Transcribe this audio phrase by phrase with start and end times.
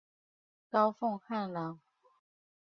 [0.71, 1.79] 高凤翰人。